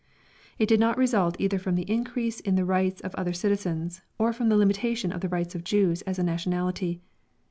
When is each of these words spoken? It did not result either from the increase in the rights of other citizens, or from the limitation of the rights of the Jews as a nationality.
It 0.57 0.65
did 0.65 0.79
not 0.79 0.97
result 0.97 1.35
either 1.39 1.59
from 1.59 1.75
the 1.75 1.83
increase 1.87 2.39
in 2.39 2.55
the 2.55 2.65
rights 2.65 3.01
of 3.01 3.13
other 3.13 3.33
citizens, 3.33 4.01
or 4.17 4.33
from 4.33 4.49
the 4.49 4.57
limitation 4.57 5.11
of 5.11 5.21
the 5.21 5.29
rights 5.29 5.53
of 5.53 5.61
the 5.61 5.65
Jews 5.65 6.01
as 6.07 6.17
a 6.17 6.23
nationality. 6.23 7.03